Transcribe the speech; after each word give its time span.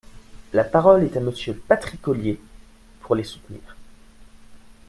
La 0.53 0.63
parole 0.63 1.03
est 1.03 1.15
à 1.15 1.19
Monsieur 1.19 1.53
Patrick 1.53 2.07
Ollier, 2.07 2.39
pour 3.01 3.13
les 3.13 3.23
soutenir. 3.23 3.77